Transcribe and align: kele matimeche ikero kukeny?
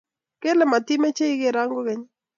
kele 0.41 0.63
matimeche 0.71 1.23
ikero 1.33 1.61
kukeny? 1.71 2.03